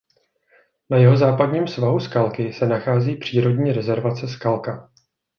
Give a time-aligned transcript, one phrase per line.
[0.89, 4.89] Na jihozápadním svahu Skalky se nachází Přírodní rezervace Skalka.